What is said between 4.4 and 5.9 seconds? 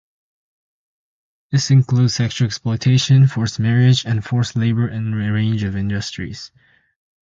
labour in a range of